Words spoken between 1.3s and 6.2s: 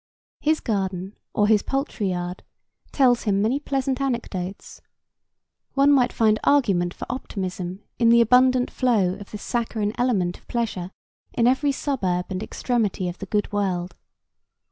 or his poultry yard tells him many pleasant anecdotes. One might